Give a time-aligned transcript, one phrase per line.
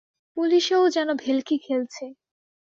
[0.37, 2.05] পুলিসে ও যেন ভেলকি খেলছে।